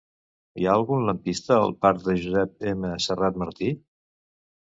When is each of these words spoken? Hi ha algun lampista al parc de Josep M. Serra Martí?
Hi 0.61 0.63
ha 0.67 0.71
algun 0.75 1.03
lampista 1.09 1.57
al 1.65 1.75
parc 1.85 2.01
de 2.07 2.15
Josep 2.23 2.67
M. 2.71 2.93
Serra 3.09 3.29
Martí? 3.43 3.69